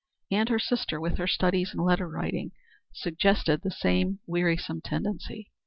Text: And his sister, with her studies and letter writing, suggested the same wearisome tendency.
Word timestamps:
And 0.31 0.49
his 0.49 0.67
sister, 0.67 0.99
with 0.99 1.19
her 1.19 1.27
studies 1.27 1.73
and 1.73 1.85
letter 1.85 2.09
writing, 2.09 2.53
suggested 2.91 3.61
the 3.61 3.69
same 3.69 4.17
wearisome 4.25 4.81
tendency. 4.81 5.51